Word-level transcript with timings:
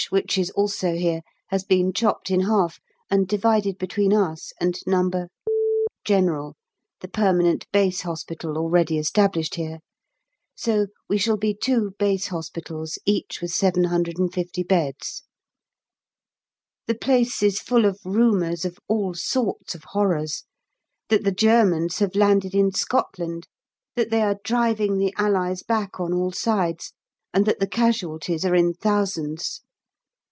which 0.09 0.35
is 0.35 0.49
also 0.55 0.95
here, 0.95 1.21
has 1.49 1.63
been 1.63 1.93
chopped 1.93 2.31
in 2.31 2.39
half, 2.41 2.79
and 3.11 3.27
divided 3.27 3.77
between 3.77 4.11
us 4.11 4.51
and 4.59 4.79
No. 4.87 5.27
General, 6.03 6.55
the 7.01 7.07
permanent 7.07 7.67
Base 7.71 8.01
Hospital 8.01 8.57
already 8.57 8.97
established 8.97 9.55
here. 9.55 9.77
So 10.55 10.87
we 11.07 11.19
shall 11.19 11.37
be 11.37 11.53
two 11.53 11.91
base 11.99 12.27
hospitals, 12.29 12.97
each 13.05 13.41
with 13.43 13.51
750 13.51 14.63
beds. 14.63 15.21
The 16.87 16.95
place 16.95 17.43
is 17.43 17.59
full 17.59 17.85
of 17.85 17.99
rumours 18.03 18.65
of 18.65 18.79
all 18.87 19.13
sorts 19.13 19.75
of 19.75 19.83
horrors, 19.83 20.45
that 21.09 21.23
the 21.23 21.31
Germans 21.31 21.99
have 21.99 22.15
landed 22.15 22.55
in 22.55 22.71
Scotland, 22.71 23.47
that 23.95 24.09
they 24.09 24.23
are 24.23 24.37
driving 24.43 24.97
the 24.97 25.13
Allies 25.17 25.61
back 25.61 25.99
on 25.99 26.11
all 26.11 26.31
sides, 26.31 26.91
and 27.35 27.45
that 27.45 27.59
the 27.59 27.67
casualties 27.67 28.43
are 28.43 28.55
in 28.55 28.73
thousands. 28.73 29.61